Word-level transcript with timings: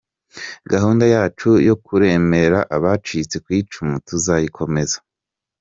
Gahunda 0.71 1.05
yacu 1.15 1.49
yo 1.67 1.75
kuremera 1.85 2.59
abacitse 2.75 3.35
ku 3.43 3.49
icumu 3.59 3.95
tuzayikomeza. 4.07 4.97